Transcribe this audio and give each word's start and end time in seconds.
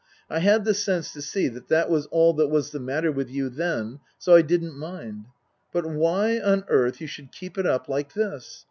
I 0.31 0.39
had 0.39 0.65
the 0.65 0.73
sense 0.73 1.13
to 1.13 1.21
see 1.21 1.47
that 1.49 1.67
that 1.67 1.87
was 1.87 2.07
all 2.07 2.33
that 2.33 2.47
was 2.47 2.71
the 2.71 2.79
matter 2.79 3.11
with 3.11 3.29
you 3.29 3.49
then, 3.49 3.99
so 4.17 4.33
I 4.33 4.41
didn't 4.41 4.75
mind. 4.75 5.25
But 5.71 5.85
why 5.85 6.39
on 6.39 6.63
earth 6.69 6.99
you 7.01 7.05
should 7.05 7.31
keep 7.31 7.55
it 7.55 7.67
up 7.67 7.87
like 7.87 8.13
this 8.13 8.59